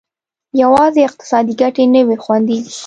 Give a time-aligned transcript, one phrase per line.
[0.61, 2.57] یوازې اقتصادي ګټې نه وې خوندي.